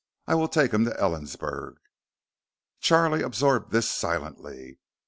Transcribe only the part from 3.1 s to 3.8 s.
absorbed